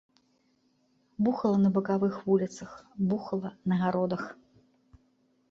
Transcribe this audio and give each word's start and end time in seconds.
Бухала 1.27 1.57
на 1.65 1.69
бакавых 1.75 2.15
вуліцах, 2.31 2.73
бухала 3.13 3.53
на 3.75 3.79
гародах. 3.85 4.27